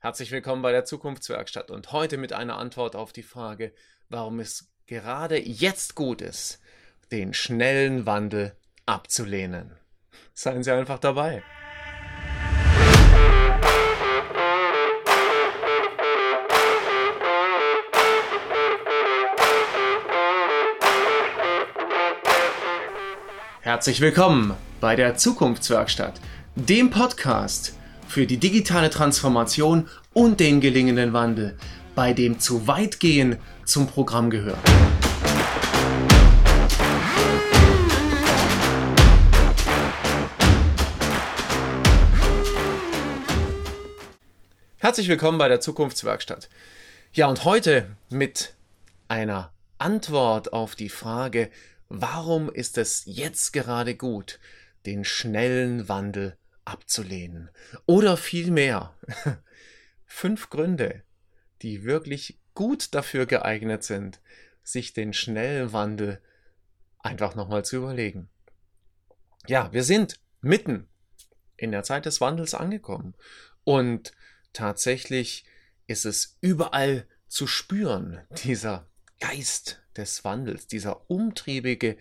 Herzlich 0.00 0.30
willkommen 0.30 0.62
bei 0.62 0.70
der 0.70 0.84
Zukunftswerkstatt 0.84 1.72
und 1.72 1.90
heute 1.90 2.18
mit 2.18 2.32
einer 2.32 2.56
Antwort 2.56 2.94
auf 2.94 3.12
die 3.12 3.24
Frage, 3.24 3.72
warum 4.08 4.38
es 4.38 4.70
gerade 4.86 5.36
jetzt 5.36 5.96
gut 5.96 6.22
ist, 6.22 6.60
den 7.10 7.34
schnellen 7.34 8.06
Wandel 8.06 8.54
abzulehnen. 8.86 9.76
Seien 10.34 10.62
Sie 10.62 10.70
einfach 10.70 11.00
dabei. 11.00 11.42
Herzlich 23.62 24.00
willkommen 24.00 24.54
bei 24.80 24.94
der 24.94 25.16
Zukunftswerkstatt, 25.16 26.20
dem 26.54 26.90
Podcast 26.90 27.77
für 28.08 28.26
die 28.26 28.38
digitale 28.38 28.88
Transformation 28.88 29.86
und 30.14 30.40
den 30.40 30.60
gelingenden 30.60 31.12
Wandel, 31.12 31.56
bei 31.94 32.14
dem 32.14 32.40
zu 32.40 32.66
weit 32.66 33.00
gehen 33.00 33.36
zum 33.64 33.86
Programm 33.86 34.30
gehört. 34.30 34.58
Herzlich 44.78 45.08
willkommen 45.08 45.36
bei 45.36 45.48
der 45.48 45.60
Zukunftswerkstatt. 45.60 46.48
Ja, 47.12 47.26
und 47.26 47.44
heute 47.44 47.94
mit 48.08 48.54
einer 49.08 49.52
Antwort 49.76 50.54
auf 50.54 50.76
die 50.76 50.88
Frage, 50.88 51.50
warum 51.90 52.48
ist 52.48 52.78
es 52.78 53.02
jetzt 53.04 53.52
gerade 53.52 53.96
gut, 53.96 54.38
den 54.86 55.04
schnellen 55.04 55.90
Wandel 55.90 56.37
abzulehnen. 56.68 57.50
Oder 57.86 58.16
vielmehr 58.16 58.94
fünf 60.06 60.50
Gründe, 60.50 61.02
die 61.62 61.84
wirklich 61.84 62.38
gut 62.54 62.94
dafür 62.94 63.26
geeignet 63.26 63.84
sind, 63.84 64.20
sich 64.62 64.92
den 64.92 65.12
schnellen 65.12 65.72
Wandel 65.72 66.20
einfach 66.98 67.34
nochmal 67.34 67.64
zu 67.64 67.76
überlegen. 67.76 68.28
Ja, 69.46 69.72
wir 69.72 69.82
sind 69.82 70.20
mitten 70.40 70.88
in 71.56 71.72
der 71.72 71.82
Zeit 71.82 72.06
des 72.06 72.20
Wandels 72.20 72.54
angekommen 72.54 73.14
und 73.64 74.12
tatsächlich 74.52 75.44
ist 75.86 76.04
es 76.04 76.36
überall 76.40 77.06
zu 77.28 77.46
spüren, 77.46 78.20
dieser 78.44 78.86
Geist 79.20 79.82
des 79.96 80.24
Wandels, 80.24 80.66
dieser 80.66 81.10
umtriebige 81.10 81.96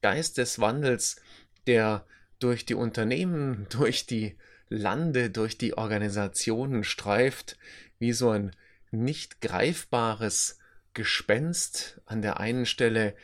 Geist 0.00 0.38
des 0.38 0.58
Wandels, 0.58 1.16
der 1.66 2.06
durch 2.42 2.64
die 2.64 2.74
Unternehmen, 2.74 3.66
durch 3.70 4.06
die 4.06 4.36
Lande, 4.68 5.30
durch 5.30 5.58
die 5.58 5.76
Organisationen 5.76 6.84
streift, 6.84 7.58
wie 7.98 8.12
so 8.12 8.30
ein 8.30 8.52
nicht 8.90 9.40
greifbares 9.40 10.58
Gespenst 10.94 12.00
an 12.06 12.22
der 12.22 12.40
einen 12.40 12.66
Stelle 12.66 13.14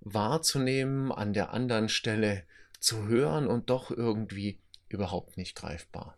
wahrzunehmen, 0.00 1.12
an 1.12 1.32
der 1.32 1.52
anderen 1.52 1.88
Stelle 1.88 2.44
zu 2.78 3.06
hören 3.06 3.46
und 3.46 3.68
doch 3.68 3.90
irgendwie 3.90 4.58
überhaupt 4.88 5.36
nicht 5.36 5.54
greifbar. 5.54 6.16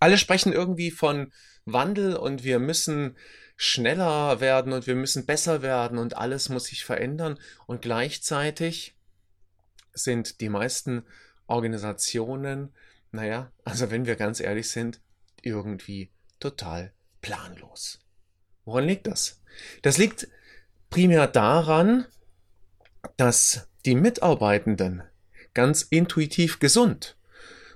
Alle 0.00 0.18
sprechen 0.18 0.52
irgendwie 0.52 0.90
von 0.90 1.32
Wandel 1.64 2.16
und 2.16 2.44
wir 2.44 2.58
müssen 2.58 3.16
schneller 3.56 4.40
werden 4.40 4.72
und 4.72 4.86
wir 4.86 4.94
müssen 4.96 5.26
besser 5.26 5.62
werden 5.62 5.98
und 5.98 6.16
alles 6.16 6.48
muss 6.48 6.64
sich 6.66 6.84
verändern 6.84 7.38
und 7.66 7.82
gleichzeitig 7.82 8.94
sind 9.92 10.40
die 10.40 10.48
meisten 10.48 11.04
Organisationen, 11.46 12.72
naja, 13.12 13.52
also 13.64 13.90
wenn 13.90 14.06
wir 14.06 14.16
ganz 14.16 14.40
ehrlich 14.40 14.70
sind, 14.70 15.00
irgendwie 15.42 16.10
total 16.40 16.92
planlos. 17.20 18.00
Woran 18.64 18.84
liegt 18.84 19.06
das? 19.06 19.40
Das 19.82 19.98
liegt 19.98 20.28
primär 20.90 21.26
daran, 21.26 22.06
dass 23.16 23.68
die 23.84 23.94
Mitarbeitenden 23.94 25.02
ganz 25.52 25.82
intuitiv 25.82 26.58
gesund, 26.58 27.16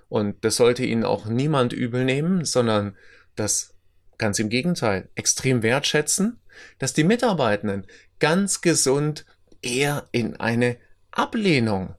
und 0.09 0.43
das 0.45 0.56
sollte 0.56 0.85
ihnen 0.85 1.05
auch 1.05 1.27
niemand 1.27 1.73
übel 1.73 2.05
nehmen, 2.05 2.45
sondern 2.45 2.97
das 3.37 3.75
ganz 4.17 4.39
im 4.39 4.49
Gegenteil 4.49 5.09
extrem 5.15 5.62
wertschätzen, 5.62 6.41
dass 6.79 6.93
die 6.93 7.05
Mitarbeitenden 7.05 7.87
ganz 8.19 8.61
gesund 8.61 9.27
eher 9.62 10.09
in 10.12 10.37
eine 10.37 10.79
Ablehnung 11.11 11.95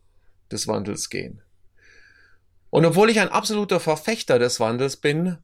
des 0.51 0.68
Wandels 0.68 1.09
gehen. 1.09 1.41
Und 2.69 2.85
obwohl 2.85 3.09
ich 3.09 3.19
ein 3.19 3.30
absoluter 3.30 3.80
Verfechter 3.80 4.40
des 4.40 4.59
Wandels 4.59 4.97
bin, 4.97 5.38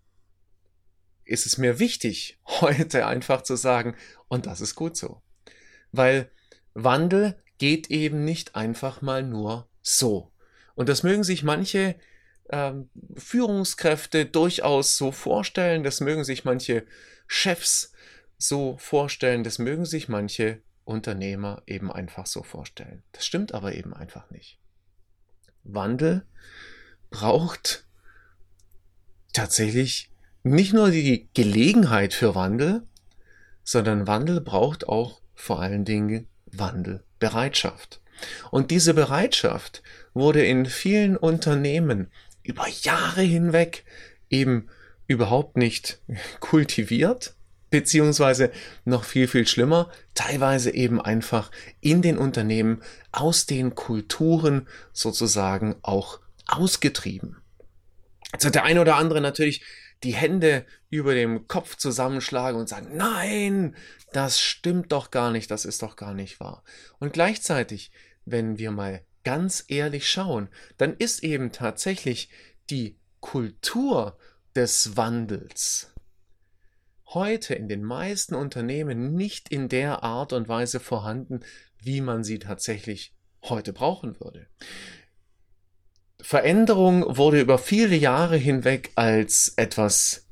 ist 1.24 1.46
es 1.46 1.58
mir 1.58 1.80
wichtig, 1.80 2.40
heute 2.46 3.08
einfach 3.08 3.42
zu 3.42 3.56
sagen, 3.56 3.96
und 4.28 4.46
das 4.46 4.62
ist 4.62 4.76
gut 4.76 4.96
so. 4.96 5.22
Weil 5.92 6.32
Wandel 6.74 7.42
geht 7.58 7.90
eben 7.90 8.26
nicht 8.26 8.56
einfach 8.56 9.02
mal 9.02 9.24
nur 9.24 9.70
so. 9.82 10.32
Und 10.76 10.90
das 10.90 11.04
mögen 11.04 11.24
sich 11.24 11.42
manche 11.42 11.96
ähm, 12.50 12.90
Führungskräfte 13.16 14.26
durchaus 14.26 14.98
so 14.98 15.12
vorstellen, 15.12 15.84
das 15.84 16.02
mögen 16.02 16.24
sich 16.24 16.44
manche 16.44 16.86
Chefs 17.28 17.94
so 18.38 18.78
vorstellen, 18.78 19.44
das 19.44 19.58
mögen 19.58 19.86
sich 19.86 20.10
manche 20.10 20.62
Unternehmer 20.84 21.64
eben 21.66 21.92
einfach 21.92 22.28
so 22.28 22.44
vorstellen. 22.44 23.04
Das 23.14 23.26
stimmt 23.26 23.54
aber 23.54 23.74
eben 23.74 23.94
einfach 23.94 24.30
nicht. 24.30 24.60
Wandel 25.64 26.28
braucht 27.16 27.86
tatsächlich 29.32 30.10
nicht 30.44 30.74
nur 30.74 30.92
die 30.92 31.30
Gelegenheit 31.34 32.14
für 32.14 32.36
Wandel, 32.36 32.84
sondern 33.64 34.06
Wandel 34.06 34.42
braucht 34.42 34.90
auch 34.90 35.22
vor 35.34 35.62
allen 35.62 35.86
Dingen 35.86 36.28
Wandelbereitschaft. 36.46 38.02
Und 38.52 38.70
diese 38.70 38.94
Bereitschaft 38.94 39.82
wurde 40.14 40.46
in 40.46 40.66
vielen 40.66 41.16
Unternehmen 41.16 42.12
über 42.44 42.68
Jahre 42.68 43.22
hinweg 43.22 43.86
eben 44.30 44.68
überhaupt 45.08 45.56
nicht 45.56 46.02
kultiviert, 46.42 47.34
beziehungsweise 47.70 48.52
noch 48.84 49.06
viel, 49.06 49.30
viel 49.30 49.48
schlimmer, 49.48 49.90
teilweise 50.16 50.74
eben 50.74 51.00
einfach 51.00 51.50
in 51.80 52.02
den 52.02 52.18
Unternehmen 52.18 52.82
aus 53.14 53.46
den 53.46 53.74
Kulturen 53.74 54.68
sozusagen 54.92 55.76
auch 55.82 56.20
ausgetrieben. 56.48 57.38
Jetzt 58.32 58.46
hat 58.46 58.56
der 58.56 58.64
eine 58.64 58.82
oder 58.82 58.96
andere 58.96 59.22
natürlich 59.22 59.64
die 60.04 60.14
Hände 60.14 60.66
über 60.90 61.14
dem 61.14 61.48
Kopf 61.48 61.78
zusammenschlagen 61.78 62.60
und 62.60 62.70
sagen, 62.70 62.96
nein, 62.96 63.76
das 64.14 64.40
stimmt 64.40 64.92
doch 64.92 65.12
gar 65.12 65.32
nicht, 65.32 65.50
das 65.52 65.66
ist 65.66 65.82
doch 65.82 65.96
gar 65.96 66.14
nicht 66.14 66.40
wahr. 66.40 66.64
Und 67.00 67.14
gleichzeitig, 67.14 67.92
wenn 68.26 68.58
wir 68.58 68.72
mal 68.72 69.04
ganz 69.24 69.66
ehrlich 69.68 70.10
schauen, 70.10 70.50
dann 70.78 70.96
ist 70.96 71.24
eben 71.24 71.52
tatsächlich 71.52 72.30
die 72.70 72.98
Kultur 73.20 74.18
des 74.56 74.96
Wandels 74.96 75.92
heute 77.08 77.56
in 77.56 77.68
den 77.68 77.84
meisten 77.84 78.36
Unternehmen 78.36 79.16
nicht 79.16 79.50
in 79.50 79.70
der 79.70 80.04
Art 80.04 80.34
und 80.34 80.48
Weise 80.48 80.80
vorhanden, 80.80 81.42
wie 81.80 82.02
man 82.02 82.24
sie 82.24 82.40
tatsächlich 82.40 83.16
heute 83.44 83.74
brauchen 83.74 84.20
würde. 84.20 84.48
Veränderung 86.26 87.18
wurde 87.18 87.40
über 87.40 87.60
viele 87.60 87.96
Jahre 87.96 88.36
hinweg 88.36 88.92
als 88.96 89.54
etwas 89.58 90.26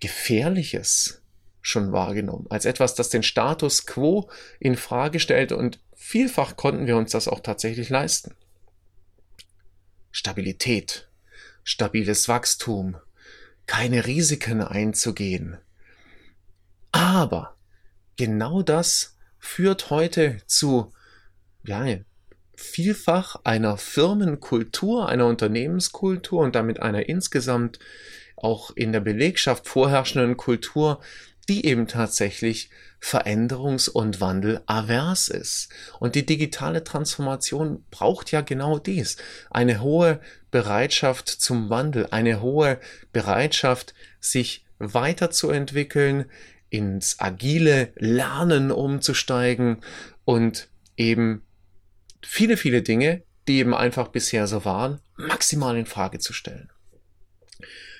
Gefährliches 0.00 1.22
schon 1.60 1.92
wahrgenommen, 1.92 2.46
als 2.50 2.64
etwas, 2.64 2.96
das 2.96 3.10
den 3.10 3.22
Status 3.22 3.86
quo 3.86 4.28
in 4.58 4.74
Frage 4.74 5.20
stellt 5.20 5.52
und 5.52 5.78
vielfach 5.94 6.56
konnten 6.56 6.88
wir 6.88 6.96
uns 6.96 7.12
das 7.12 7.28
auch 7.28 7.38
tatsächlich 7.38 7.90
leisten. 7.90 8.34
Stabilität, 10.10 11.08
stabiles 11.62 12.28
Wachstum, 12.28 12.96
keine 13.66 14.06
Risiken 14.06 14.62
einzugehen. 14.62 15.58
Aber 16.90 17.56
genau 18.16 18.62
das 18.62 19.16
führt 19.38 19.90
heute 19.90 20.38
zu 20.48 20.92
ja, 21.62 21.86
vielfach 22.56 23.36
einer 23.44 23.76
Firmenkultur, 23.76 25.08
einer 25.08 25.26
Unternehmenskultur 25.26 26.40
und 26.40 26.54
damit 26.54 26.80
einer 26.80 27.08
insgesamt 27.08 27.78
auch 28.36 28.70
in 28.74 28.92
der 28.92 29.00
Belegschaft 29.00 29.66
vorherrschenden 29.66 30.36
Kultur, 30.36 31.00
die 31.48 31.66
eben 31.66 31.86
tatsächlich 31.86 32.70
veränderungs- 33.00 33.90
und 33.90 34.20
wandelavers 34.20 35.28
ist. 35.28 35.68
Und 36.00 36.14
die 36.14 36.24
digitale 36.24 36.84
Transformation 36.84 37.84
braucht 37.90 38.32
ja 38.32 38.40
genau 38.40 38.78
dies. 38.78 39.18
Eine 39.50 39.80
hohe 39.80 40.20
Bereitschaft 40.50 41.28
zum 41.28 41.68
Wandel, 41.68 42.08
eine 42.10 42.40
hohe 42.40 42.80
Bereitschaft, 43.12 43.94
sich 44.20 44.64
weiterzuentwickeln, 44.78 46.26
ins 46.70 47.20
agile 47.20 47.92
Lernen 47.96 48.72
umzusteigen 48.72 49.82
und 50.24 50.68
eben 50.96 51.42
viele, 52.26 52.56
viele 52.56 52.82
Dinge, 52.82 53.22
die 53.48 53.58
eben 53.58 53.74
einfach 53.74 54.08
bisher 54.08 54.46
so 54.46 54.64
waren, 54.64 55.00
maximal 55.16 55.76
in 55.76 55.86
Frage 55.86 56.18
zu 56.18 56.32
stellen. 56.32 56.70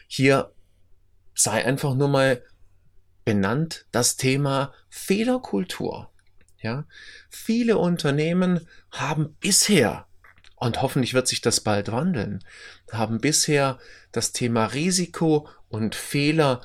Hier 0.06 0.52
sei 1.34 1.64
einfach 1.64 1.94
nur 1.94 2.08
mal 2.08 2.42
benannt 3.24 3.86
das 3.90 4.16
Thema 4.16 4.72
Fehlerkultur. 4.88 6.10
Ja, 6.60 6.86
viele 7.28 7.76
Unternehmen 7.76 8.66
haben 8.90 9.36
bisher 9.40 10.06
und 10.56 10.80
hoffentlich 10.80 11.12
wird 11.12 11.28
sich 11.28 11.42
das 11.42 11.60
bald 11.60 11.92
wandeln, 11.92 12.42
haben 12.90 13.20
bisher 13.20 13.78
das 14.12 14.32
Thema 14.32 14.66
Risiko 14.66 15.48
und 15.68 15.94
Fehler, 15.94 16.62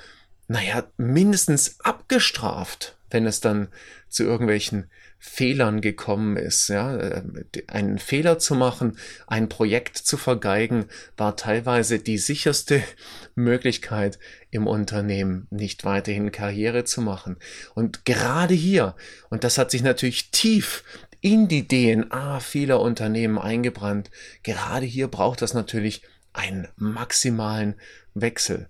naja, 0.48 0.90
mindestens 0.96 1.82
abgestraft, 1.82 2.98
wenn 3.10 3.26
es 3.26 3.42
dann 3.42 3.68
zu 4.08 4.24
irgendwelchen 4.24 4.90
Fehlern 5.21 5.81
gekommen 5.81 6.38
ist. 6.38 6.69
Ja, 6.69 6.95
äh, 6.95 7.21
einen 7.68 8.00
Fehler 8.00 8.39
zu 8.39 8.56
machen, 8.56 8.98
ein 9.27 9.50
Projekt 9.50 9.98
zu 9.98 10.16
vergeigen, 10.16 10.86
war 11.18 11.36
teilweise 11.36 12.00
die 12.00 12.18
sicherste 12.18 12.81
Möglichkeit 13.36 14.18
im 14.50 14.66
Unternehmen, 14.66 15.48
nicht 15.51 15.83
weiterhin 15.83 16.31
Karriere 16.31 16.86
zu 16.86 17.01
machen. 17.01 17.36
Und 17.75 18.06
gerade 18.06 18.54
hier, 18.54 18.95
und 19.30 19.44
das 19.44 19.57
hat 19.57 19.71
sich 19.71 19.83
natürlich 19.83 20.31
tief 20.31 20.83
in 21.22 21.50
die 21.50 21.68
DNA 21.68 22.39
vieler 22.39 22.80
Unternehmen 22.80 23.38
eingebrannt, 23.38 24.10
gerade 24.44 24.86
hier 24.86 25.10
braucht 25.10 25.42
das 25.42 25.54
natürlich 25.54 26.01
einen 26.31 26.69
maximalen 26.77 27.75
Wechsel. 28.13 28.69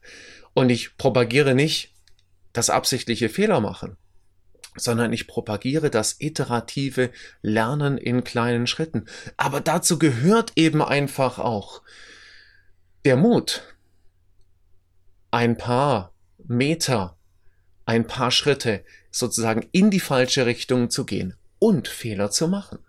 Und 0.55 0.71
ich 0.71 0.97
propagiere 0.97 1.53
nicht 1.53 1.93
das 2.53 2.71
absichtliche 2.71 3.29
Fehler 3.29 3.59
machen 3.59 3.97
sondern 4.75 5.13
ich 5.13 5.27
propagiere 5.27 5.89
das 5.89 6.15
iterative 6.19 7.11
Lernen 7.41 7.97
in 7.97 8.23
kleinen 8.23 8.67
Schritten. 8.67 9.05
Aber 9.37 9.61
dazu 9.61 9.99
gehört 9.99 10.53
eben 10.55 10.81
einfach 10.81 11.39
auch 11.39 11.81
der 13.05 13.15
Mut, 13.15 13.75
ein 15.31 15.57
paar 15.57 16.13
Meter, 16.37 17.17
ein 17.85 18.07
paar 18.07 18.31
Schritte 18.31 18.83
sozusagen 19.11 19.67
in 19.71 19.89
die 19.89 19.99
falsche 19.99 20.45
Richtung 20.45 20.89
zu 20.89 21.05
gehen 21.05 21.35
und 21.59 21.87
Fehler 21.87 22.31
zu 22.31 22.47
machen. 22.47 22.79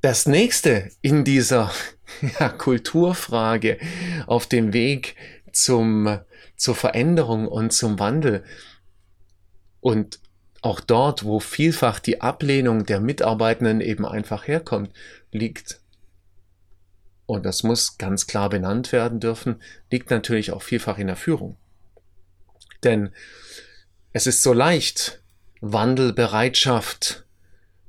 Das 0.00 0.26
nächste 0.26 0.90
in 1.00 1.24
dieser 1.24 1.72
ja, 2.40 2.48
Kulturfrage 2.48 3.78
auf 4.26 4.46
dem 4.46 4.72
Weg 4.72 5.16
zum, 5.52 6.18
zur 6.56 6.74
Veränderung 6.74 7.46
und 7.46 7.72
zum 7.72 7.98
Wandel 7.98 8.44
und 9.82 10.20
auch 10.62 10.78
dort, 10.80 11.24
wo 11.24 11.40
vielfach 11.40 11.98
die 11.98 12.20
Ablehnung 12.20 12.86
der 12.86 13.00
Mitarbeitenden 13.00 13.80
eben 13.80 14.06
einfach 14.06 14.46
herkommt, 14.46 14.92
liegt, 15.32 15.80
und 17.26 17.44
das 17.44 17.64
muss 17.64 17.98
ganz 17.98 18.28
klar 18.28 18.48
benannt 18.48 18.92
werden 18.92 19.18
dürfen, 19.18 19.60
liegt 19.90 20.10
natürlich 20.10 20.52
auch 20.52 20.62
vielfach 20.62 20.98
in 20.98 21.08
der 21.08 21.16
Führung. 21.16 21.56
Denn 22.84 23.10
es 24.12 24.28
ist 24.28 24.44
so 24.44 24.52
leicht, 24.52 25.20
Wandelbereitschaft 25.60 27.24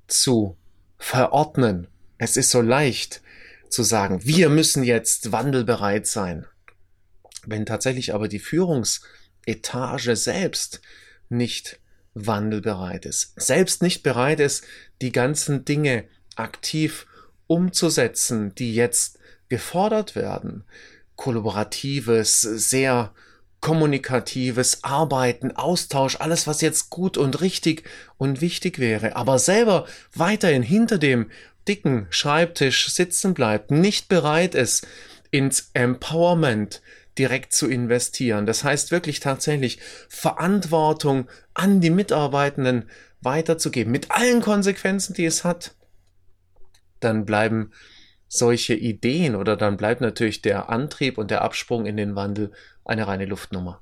zu 0.07 0.57
verordnen. 0.97 1.87
Es 2.17 2.37
ist 2.37 2.49
so 2.49 2.61
leicht 2.61 3.21
zu 3.69 3.83
sagen, 3.83 4.25
wir 4.25 4.49
müssen 4.49 4.83
jetzt 4.83 5.31
wandelbereit 5.31 6.07
sein. 6.07 6.47
Wenn 7.45 7.67
tatsächlich 7.67 8.15
aber 8.15 8.27
die 8.27 8.39
Führungsetage 8.39 10.15
selbst 10.15 10.81
nicht 11.29 11.79
wandelbereit 12.13 13.05
ist, 13.05 13.33
selbst 13.39 13.81
nicht 13.81 14.03
bereit 14.03 14.39
ist, 14.39 14.63
die 15.01 15.11
ganzen 15.11 15.65
Dinge 15.65 16.05
aktiv 16.35 17.07
umzusetzen, 17.47 18.53
die 18.55 18.73
jetzt 18.73 19.19
gefordert 19.49 20.15
werden. 20.15 20.63
Kollaboratives, 21.15 22.41
sehr 22.41 23.13
kommunikatives 23.61 24.83
Arbeiten, 24.83 25.55
Austausch, 25.55 26.17
alles, 26.19 26.47
was 26.47 26.61
jetzt 26.61 26.89
gut 26.89 27.17
und 27.17 27.39
richtig 27.39 27.83
und 28.17 28.41
wichtig 28.41 28.77
wäre, 28.77 29.15
aber 29.15 29.39
selber 29.39 29.87
weiterhin 30.13 30.63
hinter 30.63 30.97
dem 30.97 31.31
dicken 31.67 32.07
Schreibtisch 32.09 32.91
sitzen 32.91 33.33
bleibt, 33.33 33.71
nicht 33.71 34.09
bereit 34.09 34.53
ist, 34.53 34.85
ins 35.31 35.71
Empowerment, 35.73 36.82
direkt 37.17 37.53
zu 37.53 37.69
investieren. 37.69 38.45
Das 38.45 38.63
heißt 38.63 38.91
wirklich 38.91 39.19
tatsächlich 39.19 39.79
Verantwortung 40.09 41.27
an 41.53 41.81
die 41.81 41.89
Mitarbeitenden 41.89 42.89
weiterzugeben, 43.21 43.91
mit 43.91 44.11
allen 44.11 44.41
Konsequenzen, 44.41 45.13
die 45.13 45.25
es 45.25 45.43
hat. 45.43 45.75
Dann 46.99 47.25
bleiben 47.25 47.71
solche 48.27 48.73
Ideen 48.73 49.35
oder 49.35 49.55
dann 49.55 49.77
bleibt 49.77 50.01
natürlich 50.01 50.41
der 50.41 50.69
Antrieb 50.69 51.17
und 51.17 51.29
der 51.29 51.43
Absprung 51.43 51.85
in 51.85 51.97
den 51.97 52.15
Wandel 52.15 52.51
eine 52.83 53.07
reine 53.07 53.25
Luftnummer. 53.25 53.81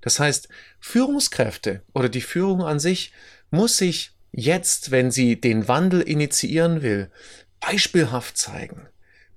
Das 0.00 0.20
heißt, 0.20 0.48
Führungskräfte 0.78 1.82
oder 1.94 2.08
die 2.08 2.20
Führung 2.20 2.62
an 2.62 2.78
sich 2.78 3.12
muss 3.50 3.76
sich 3.76 4.12
jetzt, 4.32 4.90
wenn 4.90 5.10
sie 5.10 5.40
den 5.40 5.68
Wandel 5.68 6.00
initiieren 6.00 6.82
will, 6.82 7.10
beispielhaft 7.60 8.36
zeigen. 8.36 8.88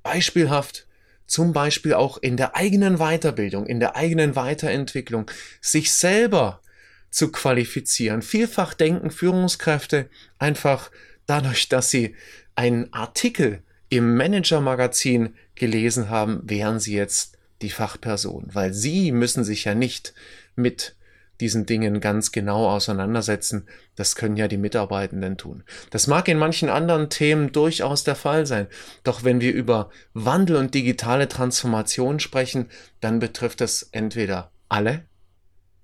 Beispielhaft 0.04 0.88
zum 1.34 1.52
Beispiel 1.52 1.96
auch 1.96 2.20
in 2.20 2.38
der 2.38 2.56
eigenen 2.56 2.98
Weiterbildung, 2.98 3.66
in 3.66 3.80
der 3.80 3.96
eigenen 3.96 4.36
Weiterentwicklung, 4.36 5.32
sich 5.62 5.92
selber 5.92 6.62
zu 7.10 7.32
qualifizieren. 7.32 8.22
Vielfach 8.22 8.76
denken 8.76 9.10
Führungskräfte 9.10 10.12
einfach 10.38 10.92
dadurch, 11.26 11.70
dass 11.70 11.90
sie 11.90 12.16
einen 12.54 12.94
Artikel 12.94 13.64
im 13.90 14.16
Manager-Magazin 14.16 15.34
gelesen 15.56 16.12
haben, 16.12 16.42
wären 16.44 16.80
sie 16.80 16.94
jetzt 16.94 17.40
die 17.64 17.72
Fachperson, 17.72 18.50
weil 18.54 18.72
sie 18.72 19.12
müssen 19.12 19.44
sich 19.44 19.64
ja 19.64 19.74
nicht 19.74 20.14
mit 20.56 20.96
diesen 21.40 21.66
Dingen 21.66 22.00
ganz 22.00 22.32
genau 22.32 22.70
auseinandersetzen. 22.70 23.68
Das 23.96 24.16
können 24.16 24.38
ja 24.38 24.48
die 24.48 24.58
Mitarbeitenden 24.58 25.38
tun. 25.38 25.64
Das 25.90 26.08
mag 26.08 26.28
in 26.28 26.38
manchen 26.38 26.70
anderen 26.70 27.10
Themen 27.10 27.52
durchaus 27.52 28.04
der 28.04 28.16
Fall 28.16 28.46
sein. 28.46 28.68
Doch 29.04 29.24
wenn 29.24 29.42
wir 29.42 29.54
über 29.54 29.90
Wandel 30.14 30.56
und 30.56 30.74
digitale 30.74 31.28
Transformation 31.28 32.20
sprechen, 32.20 32.70
dann 33.02 33.20
betrifft 33.20 33.62
es 33.62 33.90
entweder 33.92 34.52
alle 34.70 35.06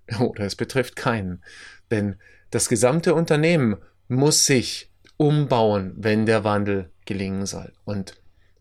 oder 0.19 0.45
es 0.45 0.55
betrifft 0.55 0.95
keinen. 0.95 1.43
Denn 1.91 2.15
das 2.51 2.69
gesamte 2.69 3.13
Unternehmen 3.13 3.77
muss 4.07 4.45
sich 4.45 4.91
umbauen, 5.17 5.93
wenn 5.97 6.25
der 6.25 6.43
Wandel 6.43 6.89
gelingen 7.05 7.45
soll. 7.45 7.73
Und 7.85 8.15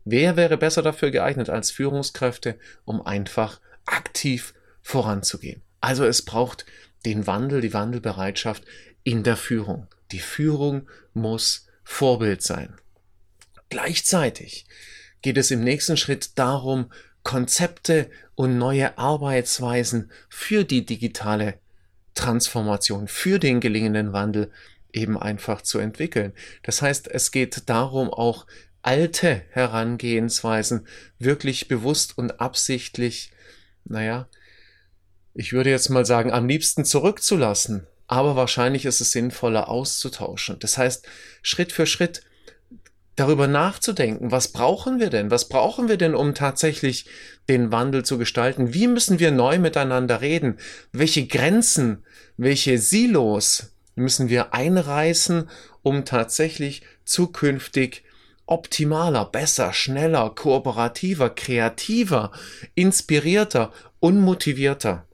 wer 0.05 0.35
wäre 0.35 0.57
besser 0.57 0.81
dafür 0.81 1.11
geeignet 1.11 1.49
als 1.49 1.71
Führungskräfte, 1.71 2.57
um 2.85 3.01
einfach 3.01 3.61
aktiv 3.85 4.53
voranzugehen? 4.81 5.61
Also 5.81 6.05
es 6.05 6.23
braucht 6.23 6.65
den 7.05 7.27
Wandel, 7.27 7.61
die 7.61 7.73
Wandelbereitschaft 7.73 8.63
in 9.03 9.23
der 9.23 9.37
Führung. 9.37 9.87
Die 10.11 10.19
Führung 10.19 10.89
muss 11.13 11.67
Vorbild 11.83 12.41
sein. 12.41 12.75
Gleichzeitig 13.69 14.65
geht 15.21 15.37
es 15.37 15.51
im 15.51 15.63
nächsten 15.63 15.97
Schritt 15.97 16.37
darum, 16.37 16.91
Konzepte 17.23 18.09
und 18.35 18.57
neue 18.57 18.97
Arbeitsweisen 18.97 20.11
für 20.29 20.63
die 20.63 20.85
digitale 20.85 21.59
Transformation, 22.15 23.07
für 23.07 23.39
den 23.39 23.59
gelingenden 23.59 24.13
Wandel 24.13 24.51
eben 24.91 25.17
einfach 25.17 25.61
zu 25.61 25.79
entwickeln. 25.79 26.33
Das 26.63 26.81
heißt, 26.81 27.07
es 27.07 27.31
geht 27.31 27.69
darum, 27.69 28.09
auch 28.09 28.47
alte 28.81 29.43
Herangehensweisen 29.51 30.87
wirklich 31.19 31.67
bewusst 31.67 32.17
und 32.17 32.39
absichtlich, 32.39 33.31
naja, 33.83 34.27
ich 35.33 35.53
würde 35.53 35.69
jetzt 35.69 35.89
mal 35.89 36.05
sagen, 36.05 36.31
am 36.31 36.47
liebsten 36.47 36.85
zurückzulassen. 36.85 37.87
Aber 38.07 38.35
wahrscheinlich 38.35 38.85
ist 38.85 39.01
es 39.01 39.11
sinnvoller 39.11 39.69
auszutauschen. 39.69 40.57
Das 40.59 40.77
heißt, 40.77 41.07
Schritt 41.43 41.71
für 41.71 41.85
Schritt 41.85 42.23
darüber 43.15 43.47
nachzudenken, 43.47 44.31
was 44.31 44.51
brauchen 44.51 44.99
wir 44.99 45.09
denn? 45.09 45.29
Was 45.29 45.49
brauchen 45.49 45.89
wir 45.89 45.97
denn, 45.97 46.15
um 46.15 46.33
tatsächlich 46.33 47.05
den 47.49 47.71
Wandel 47.71 48.03
zu 48.03 48.17
gestalten? 48.17 48.73
Wie 48.73 48.87
müssen 48.87 49.19
wir 49.19 49.31
neu 49.31 49.59
miteinander 49.59 50.21
reden? 50.21 50.57
Welche 50.91 51.27
Grenzen, 51.27 52.03
welche 52.37 52.77
Silos 52.77 53.73
müssen 53.95 54.29
wir 54.29 54.53
einreißen, 54.53 55.49
um 55.83 56.05
tatsächlich 56.05 56.81
zukünftig 57.05 58.03
optimaler, 58.45 59.25
besser, 59.25 59.73
schneller, 59.73 60.31
kooperativer, 60.33 61.29
kreativer, 61.29 62.31
inspirierter 62.73 63.71
und 63.99 64.19
motivierter 64.19 65.05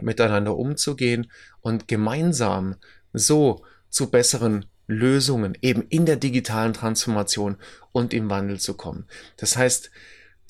miteinander 0.00 0.56
umzugehen 0.56 1.30
und 1.60 1.88
gemeinsam 1.88 2.76
so 3.12 3.64
zu 3.90 4.10
besseren 4.10 4.66
Lösungen 4.86 5.56
eben 5.60 5.82
in 5.88 6.06
der 6.06 6.16
digitalen 6.16 6.72
Transformation 6.72 7.56
und 7.92 8.14
im 8.14 8.30
Wandel 8.30 8.58
zu 8.58 8.74
kommen. 8.74 9.06
Das 9.36 9.56
heißt, 9.56 9.90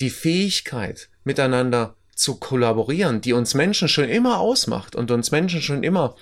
die 0.01 0.09
Fähigkeit, 0.09 1.09
miteinander 1.23 1.95
zu 2.15 2.35
kollaborieren, 2.35 3.21
die 3.21 3.33
uns 3.33 3.53
Menschen 3.53 3.87
schon 3.87 4.09
immer 4.09 4.39
ausmacht 4.39 4.95
und 4.95 5.11
uns 5.11 5.31
Menschen 5.31 5.61
schon 5.61 5.83
immer 5.83 6.15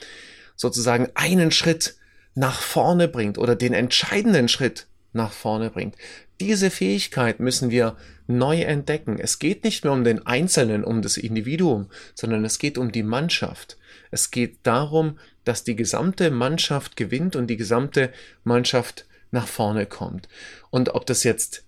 sozusagen 0.55 1.09
einen 1.13 1.51
Schritt 1.51 1.95
nach 2.33 2.61
vorne 2.61 3.07
bringt 3.07 3.37
oder 3.37 3.55
den 3.55 3.73
entscheidenden 3.73 4.47
Schritt 4.47 4.87
nach 5.13 5.31
vorne 5.31 5.69
bringt. 5.69 5.95
Diese 6.39 6.69
Fähigkeit 6.69 7.39
müssen 7.39 7.69
wir 7.69 7.97
neu 8.27 8.61
entdecken. 8.61 9.17
Es 9.19 9.39
geht 9.39 9.63
nicht 9.63 9.83
mehr 9.83 9.93
um 9.93 10.03
den 10.03 10.25
Einzelnen, 10.25 10.83
um 10.83 11.01
das 11.01 11.17
Individuum, 11.17 11.89
sondern 12.13 12.45
es 12.45 12.59
geht 12.59 12.77
um 12.77 12.91
die 12.91 13.03
Mannschaft. 13.03 13.77
Es 14.11 14.31
geht 14.31 14.59
darum, 14.63 15.17
dass 15.43 15.63
die 15.63 15.75
gesamte 15.75 16.29
Mannschaft 16.29 16.95
gewinnt 16.95 17.35
und 17.35 17.47
die 17.47 17.57
gesamte 17.57 18.11
Mannschaft 18.43 19.05
nach 19.31 19.47
vorne 19.47 19.85
kommt. 19.85 20.27
Und 20.69 20.89
ob 20.89 21.05
das 21.05 21.23
jetzt 21.23 21.63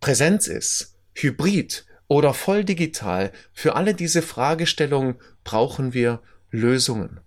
Präsenz 0.00 0.46
ist, 0.46 0.94
Hybrid 1.14 1.84
oder 2.08 2.34
voll 2.34 2.64
digital, 2.64 3.32
für 3.52 3.74
alle 3.76 3.94
diese 3.94 4.22
Fragestellungen 4.22 5.16
brauchen 5.44 5.94
wir 5.94 6.20
Lösungen. 6.50 7.20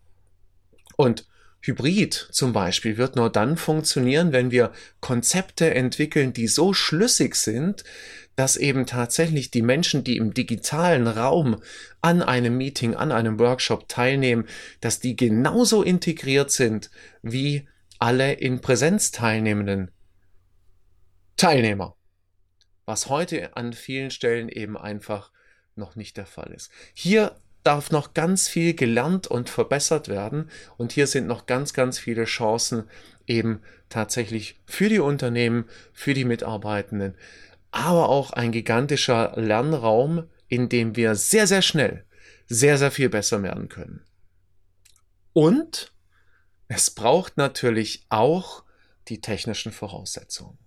Und 0.96 1.28
Hybrid 1.68 2.28
zum 2.32 2.54
Beispiel 2.54 2.98
wird 2.98 3.16
nur 3.16 3.32
dann 3.32 3.58
funktionieren, 3.58 4.32
wenn 4.32 4.52
wir 4.52 4.72
Konzepte 5.00 5.74
entwickeln, 5.74 6.34
die 6.34 6.48
so 6.48 6.74
schlüssig 6.74 7.36
sind, 7.36 7.84
dass 8.36 8.58
eben 8.58 8.86
tatsächlich 8.86 9.50
die 9.52 9.62
Menschen, 9.62 10.04
die 10.04 10.18
im 10.18 10.34
digitalen 10.34 11.08
Raum 11.08 11.62
an 12.02 12.22
einem 12.22 12.58
Meeting, 12.58 12.96
an 12.96 13.12
einem 13.12 13.40
Workshop 13.40 13.88
teilnehmen, 13.88 14.46
dass 14.82 15.00
die 15.00 15.16
genauso 15.16 15.84
integriert 15.84 16.52
sind 16.52 16.92
wie 17.22 17.68
alle 18.00 18.34
in 18.34 18.62
Präsenz 18.62 19.12
teilnehmenden 19.12 19.92
Teilnehmer. 21.38 21.96
Was 22.86 23.10
heute 23.10 23.56
an 23.56 23.74
vielen 23.74 24.12
Stellen 24.12 24.50
eben 24.50 24.78
einfach 24.78 25.32
noch 25.76 25.96
nicht 25.96 26.18
der 26.18 26.26
Fall 26.26 26.52
ist. 26.54 26.72
Hier 26.94 27.36
darf 27.66 27.92
noch 27.92 28.14
ganz 28.14 28.48
viel 28.48 28.74
gelernt 28.74 29.28
und 29.28 29.50
verbessert 29.50 30.08
werden. 30.08 30.50
Und 30.78 30.92
hier 30.92 31.08
sind 31.08 31.28
noch 31.28 31.46
ganz, 31.46 31.74
ganz 31.74 32.00
viele 32.00 32.26
Chancen 32.26 32.84
eben 33.28 33.62
tatsächlich 33.90 34.60
für 34.66 34.90
die 34.90 35.00
Unternehmen, 35.00 35.66
für 35.94 36.14
die 36.14 36.26
Mitarbeitenden, 36.26 37.16
aber 37.72 38.10
auch 38.10 38.32
ein 38.32 38.52
gigantischer 38.52 39.34
Lernraum, 39.36 40.28
in 40.48 40.70
dem 40.70 40.96
wir 40.96 41.16
sehr, 41.16 41.48
sehr 41.48 41.62
schnell 41.62 42.06
sehr, 42.48 42.78
sehr 42.78 42.92
viel 42.92 43.10
besser 43.10 43.42
werden 43.44 43.70
können. 43.70 44.04
Und 45.34 45.92
es 46.68 46.92
braucht 46.92 47.38
natürlich 47.38 48.06
auch 48.10 48.64
die 49.08 49.22
technischen 49.22 49.72
Voraussetzungen. 49.72 50.58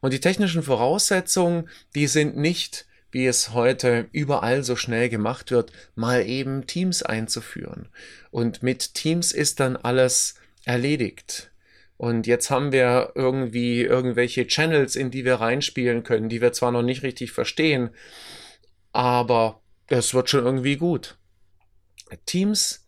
Und 0.00 0.12
die 0.12 0.20
technischen 0.20 0.62
Voraussetzungen, 0.62 1.68
die 1.94 2.06
sind 2.06 2.36
nicht 2.36 2.86
wie 3.14 3.26
es 3.26 3.54
heute 3.54 4.08
überall 4.12 4.64
so 4.64 4.76
schnell 4.76 5.08
gemacht 5.08 5.50
wird, 5.50 5.72
mal 5.94 6.26
eben 6.26 6.66
Teams 6.66 7.02
einzuführen. 7.02 7.88
Und 8.30 8.62
mit 8.62 8.94
Teams 8.94 9.32
ist 9.32 9.60
dann 9.60 9.76
alles 9.76 10.34
erledigt. 10.64 11.50
Und 11.96 12.26
jetzt 12.26 12.50
haben 12.50 12.72
wir 12.72 13.12
irgendwie 13.14 13.82
irgendwelche 13.82 14.46
Channels, 14.48 14.96
in 14.96 15.12
die 15.12 15.24
wir 15.24 15.36
reinspielen 15.36 16.02
können, 16.02 16.28
die 16.28 16.40
wir 16.40 16.52
zwar 16.52 16.72
noch 16.72 16.82
nicht 16.82 17.04
richtig 17.04 17.30
verstehen, 17.30 17.90
aber 18.92 19.62
es 19.86 20.12
wird 20.12 20.28
schon 20.28 20.44
irgendwie 20.44 20.76
gut. 20.76 21.16
Teams 22.26 22.86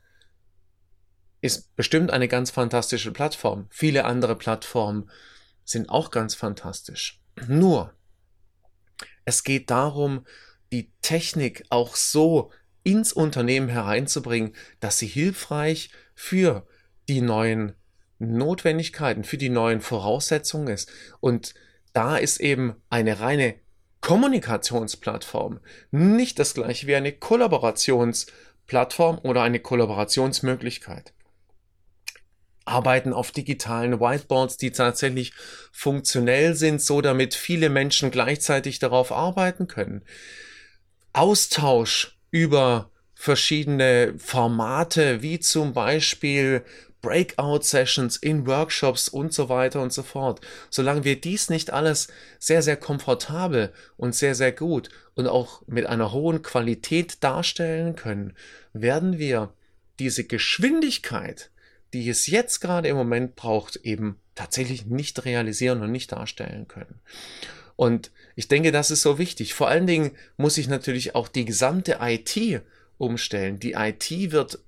ist 1.41 1.77
bestimmt 1.77 2.11
eine 2.11 2.27
ganz 2.27 2.51
fantastische 2.51 3.13
Plattform. 3.13 3.69
Viele 3.71 4.05
andere 4.05 4.37
Plattformen 4.37 5.09
sind 5.65 5.89
auch 5.89 6.11
ganz 6.11 6.35
fantastisch. 6.35 7.21
Nur, 7.47 7.93
es 9.27 9.45
geht 9.45 9.71
darum, 9.71 10.25
die 10.73 10.91
Technik 11.03 11.65
auch 11.69 11.95
so 11.95 12.51
ins 12.83 13.13
Unternehmen 13.13 13.69
hereinzubringen, 13.69 14.55
dass 14.81 14.99
sie 14.99 15.09
hilfreich 15.09 15.91
für 16.15 16.67
die 17.09 17.21
neuen 17.21 17.75
Notwendigkeiten, 18.19 19.25
für 19.25 19.37
die 19.37 19.51
neuen 19.51 19.83
Voraussetzungen 19.83 20.69
ist. 20.69 20.91
Und 21.21 21.53
da 21.93 22.17
ist 22.17 22.41
eben 22.41 22.77
eine 22.89 23.21
reine 23.21 23.57
Kommunikationsplattform 24.01 25.61
nicht 25.91 26.39
das 26.39 26.55
gleiche 26.55 26.87
wie 26.87 26.95
eine 26.95 27.13
Kollaborationsplattform 27.13 29.19
oder 29.19 29.43
eine 29.43 29.59
Kollaborationsmöglichkeit 29.59 31.13
arbeiten 32.67 33.13
auf 33.13 33.31
digitalen 33.31 34.01
Whiteboards, 34.01 34.57
die 34.57 34.73
tatsächlich 34.73 35.33
funktionell 35.73 36.55
sind, 36.55 36.83
so 36.83 37.01
damit 37.01 37.35
viele 37.35 37.71
Menschen 37.71 38.11
gleichzeitig 38.11 38.79
darauf 38.79 39.13
arbeiten 39.13 39.69
können. 39.69 40.03
Austausch 41.13 42.19
über 42.31 42.91
verschiedene 43.15 44.15
Formate, 44.19 45.23
wie 45.23 45.41
zum 45.41 45.73
Beispiel 45.73 46.63
Breakout-Sessions 47.01 48.17
in 48.17 48.47
Workshops 48.47 49.09
und 49.09 49.33
so 49.33 49.49
weiter 49.49 49.81
und 49.81 49.93
so 49.93 50.03
fort. 50.03 50.41
Solange 50.71 51.05
wir 51.05 51.21
dies 51.21 51.49
nicht 51.51 51.73
alles 51.73 52.09
sehr, 52.39 52.63
sehr 52.63 52.77
komfortabel 52.77 53.73
und 53.97 54.15
sehr, 54.15 54.35
sehr 54.35 54.53
gut 54.53 54.89
und 55.15 55.29
auch 55.29 55.63
mit 55.67 55.87
einer 55.87 56.13
hohen 56.13 56.43
Qualität 56.43 57.23
darstellen 57.23 57.95
können, 57.95 58.35
werden 58.73 59.19
wir 59.19 59.53
diese 59.99 60.25
Geschwindigkeit, 60.25 61.51
die 61.93 62.09
es 62.09 62.27
jetzt 62.27 62.61
gerade 62.61 62.89
im 62.89 62.97
Moment 62.97 63.37
braucht, 63.37 63.77
eben 63.77 64.21
tatsächlich 64.35 64.87
nicht 64.87 65.25
realisieren 65.25 65.83
und 65.83 65.93
nicht 65.93 66.13
darstellen 66.13 66.69
können. 66.69 67.01
Und 67.77 68.11
ich 68.35 68.49
denke, 68.49 68.73
das 68.73 68.91
ist 68.91 69.03
so 69.03 69.19
wichtig. 69.19 69.55
Vor 69.55 69.69
allen 69.69 69.87
Dingen 69.87 70.13
muss 70.37 70.59
ich 70.59 70.69
natürlich 70.69 71.15
auch 71.15 71.29
die 71.29 71.45
gesamte 71.45 71.99
IT 72.01 72.63
umstellen. 72.99 73.59
Die 73.59 73.73
IT 73.73 74.11
wird 74.33 74.59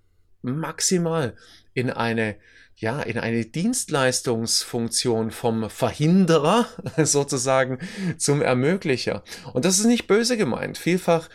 maximal 0.42 1.34
in 1.74 1.90
eine 1.90 2.36
ja, 2.80 3.02
in 3.02 3.18
eine 3.18 3.44
Dienstleistungsfunktion 3.44 5.32
vom 5.32 5.68
Verhinderer 5.68 6.66
sozusagen 7.04 7.80
zum 8.18 8.40
Ermöglicher. 8.40 9.24
Und 9.52 9.64
das 9.64 9.80
ist 9.80 9.86
nicht 9.86 10.06
böse 10.06 10.36
gemeint. 10.36 10.78
Vielfach 10.78 11.28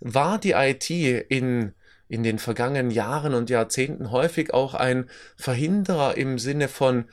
war 0.00 0.38
die 0.38 0.52
IT 0.52 0.90
in 0.90 1.72
in 2.08 2.22
den 2.22 2.38
vergangenen 2.38 2.90
Jahren 2.90 3.34
und 3.34 3.50
Jahrzehnten 3.50 4.10
häufig 4.10 4.54
auch 4.54 4.74
ein 4.74 5.08
Verhinderer 5.36 6.16
im 6.16 6.38
Sinne 6.38 6.68
von 6.68 7.04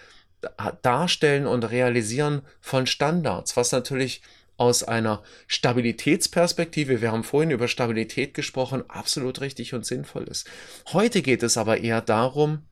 Darstellen 0.82 1.48
und 1.48 1.64
Realisieren 1.64 2.42
von 2.62 2.88
Standards, 2.88 3.58
was 3.58 3.72
natürlich 3.72 4.22
aus 4.58 4.84
einer 4.84 5.22
Stabilitätsperspektive, 5.48 7.02
wir 7.02 7.12
haben 7.12 7.24
vorhin 7.24 7.52
über 7.52 7.68
Stabilität 7.68 8.34
gesprochen, 8.34 8.84
absolut 8.88 9.42
richtig 9.42 9.74
und 9.74 9.86
sinnvoll 9.86 10.24
ist. 10.26 10.50
Heute 10.94 11.22
geht 11.22 11.44
es 11.44 11.58
aber 11.58 11.80
eher 11.80 12.02
darum, 12.02 12.64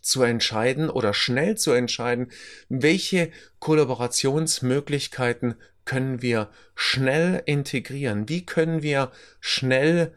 zu 0.00 0.22
entscheiden 0.22 0.88
oder 0.88 1.12
schnell 1.12 1.56
zu 1.56 1.72
entscheiden, 1.72 2.30
welche 2.68 3.32
Kollaborationsmöglichkeiten 3.58 5.56
können 5.84 6.22
wir 6.22 6.50
schnell 6.74 7.42
integrieren, 7.44 8.28
wie 8.28 8.46
können 8.46 8.82
wir 8.82 9.10
schnell 9.40 10.14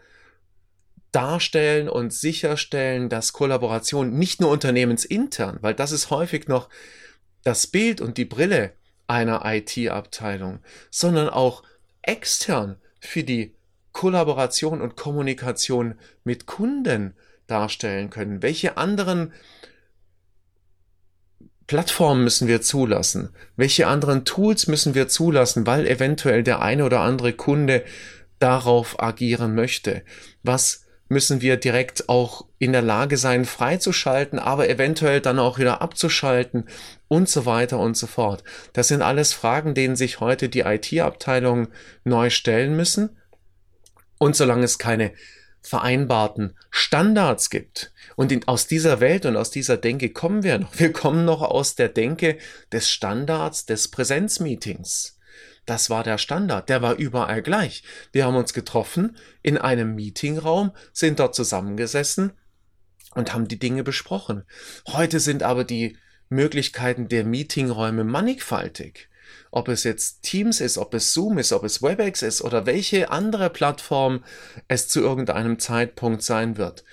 darstellen 1.11 1.89
und 1.89 2.13
sicherstellen, 2.13 3.09
dass 3.09 3.33
Kollaboration 3.33 4.17
nicht 4.17 4.39
nur 4.39 4.49
unternehmensintern, 4.49 5.57
weil 5.61 5.73
das 5.73 5.91
ist 5.91 6.09
häufig 6.09 6.47
noch 6.47 6.69
das 7.43 7.67
Bild 7.67 8.01
und 8.01 8.17
die 8.17 8.25
Brille 8.25 8.73
einer 9.07 9.41
IT-Abteilung, 9.45 10.59
sondern 10.89 11.27
auch 11.29 11.63
extern 12.01 12.77
für 12.99 13.23
die 13.23 13.55
Kollaboration 13.91 14.81
und 14.81 14.95
Kommunikation 14.95 15.95
mit 16.23 16.45
Kunden 16.45 17.13
darstellen 17.47 18.09
können. 18.09 18.41
Welche 18.41 18.77
anderen 18.77 19.33
Plattformen 21.67 22.23
müssen 22.23 22.47
wir 22.47 22.61
zulassen? 22.61 23.35
Welche 23.55 23.87
anderen 23.87 24.23
Tools 24.23 24.67
müssen 24.67 24.95
wir 24.95 25.07
zulassen, 25.07 25.67
weil 25.67 25.85
eventuell 25.87 26.43
der 26.43 26.61
eine 26.61 26.85
oder 26.85 27.01
andere 27.01 27.33
Kunde 27.33 27.83
darauf 28.39 29.01
agieren 29.01 29.55
möchte? 29.55 30.03
Was 30.43 30.80
müssen 31.11 31.41
wir 31.41 31.57
direkt 31.57 32.07
auch 32.07 32.45
in 32.57 32.71
der 32.71 32.81
Lage 32.81 33.17
sein, 33.17 33.43
freizuschalten, 33.43 34.39
aber 34.39 34.69
eventuell 34.69 35.19
dann 35.19 35.39
auch 35.39 35.59
wieder 35.59 35.81
abzuschalten 35.81 36.69
und 37.09 37.27
so 37.27 37.45
weiter 37.45 37.79
und 37.79 37.97
so 37.97 38.07
fort. 38.07 38.45
Das 38.71 38.87
sind 38.87 39.01
alles 39.01 39.33
Fragen, 39.33 39.73
denen 39.73 39.97
sich 39.97 40.21
heute 40.21 40.47
die 40.47 40.61
IT-Abteilungen 40.61 41.67
neu 42.05 42.29
stellen 42.29 42.77
müssen. 42.77 43.17
Und 44.19 44.37
solange 44.37 44.63
es 44.63 44.77
keine 44.77 45.11
vereinbarten 45.61 46.55
Standards 46.69 47.49
gibt. 47.49 47.91
Und 48.15 48.31
in, 48.31 48.47
aus 48.47 48.67
dieser 48.67 49.01
Welt 49.01 49.25
und 49.25 49.35
aus 49.35 49.51
dieser 49.51 49.75
Denke 49.75 50.11
kommen 50.11 50.43
wir 50.43 50.59
noch. 50.59 50.79
Wir 50.79 50.93
kommen 50.93 51.25
noch 51.25 51.41
aus 51.41 51.75
der 51.75 51.89
Denke 51.89 52.37
des 52.71 52.89
Standards 52.89 53.65
des 53.65 53.89
Präsenzmeetings. 53.91 55.19
Das 55.65 55.89
war 55.89 56.03
der 56.03 56.17
Standard, 56.17 56.69
der 56.69 56.81
war 56.81 56.95
überall 56.95 57.41
gleich. 57.41 57.83
Wir 58.11 58.25
haben 58.25 58.35
uns 58.35 58.53
getroffen 58.53 59.15
in 59.43 59.57
einem 59.57 59.95
Meetingraum, 59.95 60.71
sind 60.91 61.19
dort 61.19 61.35
zusammengesessen 61.35 62.33
und 63.13 63.33
haben 63.33 63.47
die 63.47 63.59
Dinge 63.59 63.83
besprochen. 63.83 64.43
Heute 64.87 65.19
sind 65.19 65.43
aber 65.43 65.63
die 65.63 65.97
Möglichkeiten 66.29 67.09
der 67.09 67.25
Meetingräume 67.25 68.03
mannigfaltig. 68.03 69.09
Ob 69.51 69.67
es 69.67 69.83
jetzt 69.83 70.23
Teams 70.23 70.61
ist, 70.61 70.77
ob 70.77 70.93
es 70.93 71.13
Zoom 71.13 71.37
ist, 71.37 71.51
ob 71.51 71.63
es 71.63 71.81
WebEx 71.81 72.21
ist 72.21 72.41
oder 72.41 72.65
welche 72.65 73.11
andere 73.11 73.49
Plattform 73.49 74.23
es 74.67 74.87
zu 74.87 75.01
irgendeinem 75.01 75.59
Zeitpunkt 75.59 76.23
sein 76.23 76.57
wird. 76.57 76.83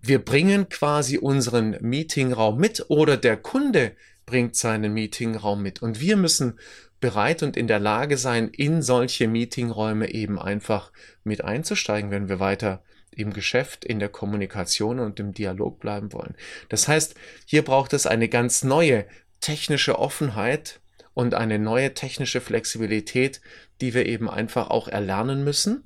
Wir 0.00 0.24
bringen 0.24 0.68
quasi 0.68 1.18
unseren 1.18 1.76
Meetingraum 1.80 2.58
mit 2.58 2.86
oder 2.88 3.16
der 3.16 3.36
Kunde 3.36 3.96
bringt 4.26 4.56
seinen 4.56 4.92
Meetingraum 4.92 5.62
mit. 5.62 5.82
Und 5.82 6.00
wir 6.00 6.16
müssen 6.16 6.58
bereit 7.00 7.42
und 7.42 7.56
in 7.56 7.66
der 7.66 7.78
Lage 7.78 8.16
sein, 8.16 8.48
in 8.48 8.82
solche 8.82 9.28
Meetingräume 9.28 10.10
eben 10.10 10.38
einfach 10.38 10.92
mit 11.24 11.44
einzusteigen, 11.44 12.10
wenn 12.10 12.28
wir 12.28 12.40
weiter 12.40 12.82
im 13.10 13.32
Geschäft, 13.32 13.84
in 13.84 13.98
der 13.98 14.08
Kommunikation 14.08 15.00
und 15.00 15.18
im 15.18 15.32
Dialog 15.32 15.80
bleiben 15.80 16.12
wollen. 16.12 16.36
Das 16.68 16.88
heißt, 16.88 17.14
hier 17.46 17.64
braucht 17.64 17.92
es 17.92 18.06
eine 18.06 18.28
ganz 18.28 18.62
neue 18.62 19.06
technische 19.40 19.98
Offenheit 19.98 20.80
und 21.14 21.34
eine 21.34 21.58
neue 21.58 21.94
technische 21.94 22.40
Flexibilität, 22.40 23.40
die 23.80 23.94
wir 23.94 24.06
eben 24.06 24.30
einfach 24.30 24.70
auch 24.70 24.88
erlernen 24.88 25.42
müssen, 25.42 25.84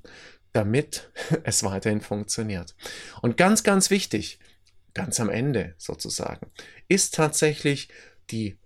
damit 0.52 1.11
es 1.45 1.64
weiterhin 1.64 2.00
funktioniert. 2.00 2.75
Und 3.23 3.37
ganz, 3.37 3.62
ganz 3.62 3.90
wichtig, 3.90 4.38
ganz 4.95 5.21
am 5.21 5.31
Ende 5.31 5.75
sozusagen, 5.78 6.50
ist 6.88 7.14
tatsächlich 7.14 7.88
die 8.31 8.59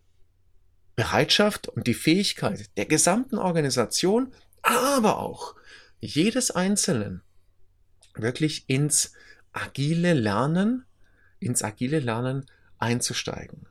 Bereitschaft 0.96 1.68
und 1.68 1.86
die 1.86 1.94
Fähigkeit 1.94 2.70
der 2.76 2.86
gesamten 2.86 3.38
Organisation, 3.38 4.32
aber 4.62 5.18
auch 5.18 5.54
jedes 6.00 6.50
Einzelnen 6.50 7.22
wirklich 8.14 8.68
ins 8.68 9.12
agile 9.52 10.14
Lernen, 10.14 10.84
ins 11.38 11.62
agile 11.62 12.00
Lernen 12.00 12.46
einzusteigen. 12.78 13.66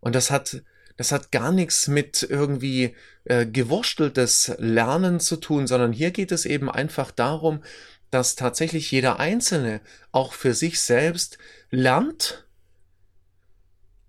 Und 0.00 0.14
das 0.14 0.30
hat, 0.30 0.62
das 0.96 1.12
hat 1.12 1.30
gar 1.30 1.52
nichts 1.52 1.88
mit 1.88 2.22
irgendwie 2.22 2.96
äh, 3.24 3.46
gewursteltes 3.46 4.52
Lernen 4.58 5.20
zu 5.20 5.36
tun, 5.36 5.66
sondern 5.66 5.92
hier 5.92 6.10
geht 6.10 6.32
es 6.32 6.46
eben 6.46 6.70
einfach 6.70 7.10
darum, 7.10 7.62
dass 8.10 8.34
tatsächlich 8.34 8.90
jeder 8.90 9.18
Einzelne 9.18 9.80
auch 10.10 10.32
für 10.32 10.54
sich 10.54 10.80
selbst 10.80 11.38
lernt, 11.70 12.46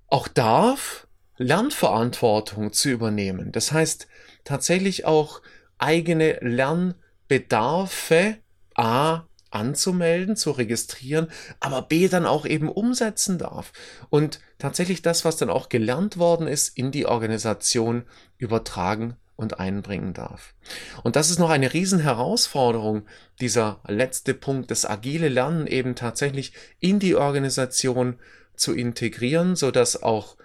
auch 0.07 0.27
darf 0.27 1.02
Lernverantwortung 1.37 2.73
zu 2.73 2.89
übernehmen. 2.89 3.51
Das 3.51 3.71
heißt, 3.71 4.07
tatsächlich 4.43 5.05
auch 5.05 5.41
eigene 5.77 6.37
Lernbedarfe 6.41 8.37
A 8.75 9.23
anzumelden, 9.53 10.35
zu 10.35 10.51
registrieren, 10.51 11.27
aber 11.59 11.83
B 11.83 12.07
dann 12.07 12.25
auch 12.25 12.45
eben 12.45 12.69
umsetzen 12.69 13.37
darf 13.37 13.71
und 14.09 14.39
tatsächlich 14.57 15.01
das, 15.01 15.25
was 15.25 15.37
dann 15.37 15.49
auch 15.49 15.69
gelernt 15.69 16.17
worden 16.17 16.47
ist, 16.47 16.75
in 16.75 16.91
die 16.91 17.05
Organisation 17.05 18.05
übertragen 18.37 19.15
und 19.35 19.59
einbringen 19.59 20.13
darf. 20.13 20.55
Und 21.03 21.15
das 21.15 21.29
ist 21.29 21.39
noch 21.39 21.49
eine 21.49 21.73
Riesenherausforderung, 21.73 23.05
dieser 23.39 23.79
letzte 23.87 24.33
Punkt, 24.33 24.71
das 24.71 24.85
agile 24.85 25.29
Lernen 25.29 25.67
eben 25.67 25.95
tatsächlich 25.95 26.53
in 26.79 26.99
die 26.99 27.15
Organisation 27.15 28.19
zu 28.55 28.73
integrieren, 28.73 29.55
so 29.55 29.71
dass 29.71 30.01
auch 30.01 30.37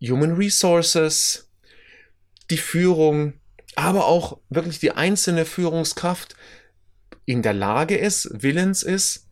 Human 0.00 0.34
Resources, 0.34 1.48
die 2.50 2.58
Führung, 2.58 3.34
aber 3.76 4.06
auch 4.06 4.38
wirklich 4.48 4.78
die 4.78 4.92
einzelne 4.92 5.44
Führungskraft 5.44 6.34
in 7.24 7.42
der 7.42 7.52
Lage 7.54 7.96
ist, 7.96 8.42
willens 8.42 8.82
ist, 8.82 9.26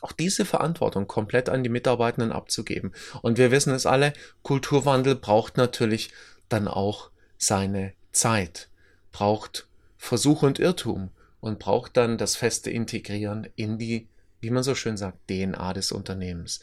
auch 0.00 0.12
diese 0.12 0.44
Verantwortung 0.44 1.08
komplett 1.08 1.48
an 1.48 1.62
die 1.62 1.68
Mitarbeitenden 1.68 2.32
abzugeben. 2.32 2.92
Und 3.22 3.38
wir 3.38 3.50
wissen 3.50 3.72
es 3.72 3.86
alle, 3.86 4.12
Kulturwandel 4.42 5.16
braucht 5.16 5.56
natürlich 5.56 6.10
dann 6.48 6.68
auch 6.68 7.10
seine 7.36 7.92
Zeit, 8.12 8.68
braucht 9.10 9.66
Versuch 9.96 10.42
und 10.42 10.58
Irrtum 10.60 11.10
und 11.40 11.58
braucht 11.58 11.96
dann 11.96 12.18
das 12.18 12.36
feste 12.36 12.70
Integrieren 12.70 13.48
in 13.56 13.78
die, 13.78 14.08
wie 14.40 14.50
man 14.50 14.62
so 14.62 14.74
schön 14.74 14.96
sagt, 14.96 15.18
DNA 15.28 15.72
des 15.72 15.90
Unternehmens. 15.90 16.60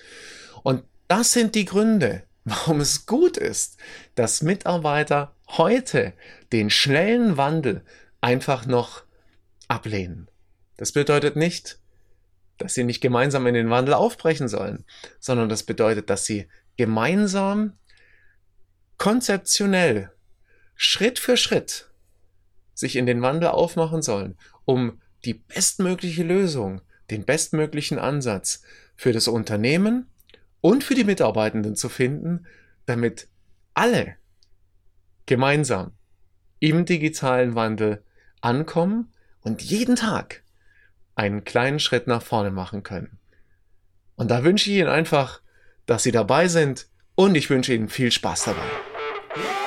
Und 0.64 0.84
das 1.08 1.34
sind 1.34 1.56
die 1.56 1.66
Gründe, 1.66 2.24
warum 2.46 2.80
es 2.80 3.06
gut 3.06 3.38
ist, 3.38 3.78
dass 4.14 4.42
Mitarbeiter 4.42 5.36
heute 5.50 6.14
den 6.52 6.70
schnellen 6.70 7.38
Wandel 7.38 7.84
einfach 8.22 8.66
noch 8.66 9.04
ablehnen. 9.68 10.30
Das 10.78 10.92
bedeutet 10.92 11.36
nicht, 11.36 11.80
dass 12.58 12.74
sie 12.74 12.84
nicht 12.84 13.02
gemeinsam 13.02 13.48
in 13.48 13.56
den 13.56 13.70
Wandel 13.70 13.96
aufbrechen 13.96 14.48
sollen, 14.48 14.86
sondern 15.20 15.50
das 15.50 15.64
bedeutet, 15.64 16.10
dass 16.10 16.26
sie 16.26 16.48
gemeinsam 16.78 17.74
konzeptionell 18.98 20.12
Schritt 20.76 21.20
für 21.20 21.38
Schritt 21.38 21.90
sich 22.74 22.96
in 22.96 23.06
den 23.06 23.22
Wandel 23.22 23.50
aufmachen 23.50 24.02
sollen, 24.02 24.38
um 24.66 25.02
die 25.24 25.34
bestmögliche 25.34 26.24
Lösung, 26.24 26.82
den 27.10 27.26
bestmöglichen 27.26 27.98
Ansatz 27.98 28.62
für 28.96 29.14
das 29.14 29.28
Unternehmen 29.28 30.08
und 30.66 30.84
für 30.84 30.96
die 30.96 31.04
Mitarbeitenden 31.04 31.76
zu 31.76 31.90
finden, 31.90 32.48
damit 32.88 33.28
alle 33.76 34.16
gemeinsam 35.28 35.92
im 36.58 36.86
digitalen 36.86 37.54
Wandel 37.54 38.04
ankommen 38.42 39.14
und 39.42 39.62
jeden 39.62 39.96
Tag 39.96 40.42
einen 41.14 41.44
kleinen 41.44 41.80
Schritt 41.80 42.08
nach 42.08 42.24
vorne 42.24 42.50
machen 42.50 42.82
können. 42.82 43.20
Und 44.16 44.32
da 44.32 44.44
wünsche 44.44 44.72
ich 44.72 44.78
Ihnen 44.78 44.90
einfach, 44.90 45.42
dass 45.86 46.02
Sie 46.02 46.12
dabei 46.12 46.48
sind 46.48 46.88
und 47.14 47.36
ich 47.36 47.52
wünsche 47.52 47.72
Ihnen 47.72 47.88
viel 47.88 48.12
Spaß 48.12 48.46
dabei. 48.46 49.65